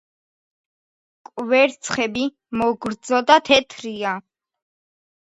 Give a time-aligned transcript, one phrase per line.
[1.31, 2.23] კვერცხები
[2.61, 4.15] მოგრძო და თეთრია.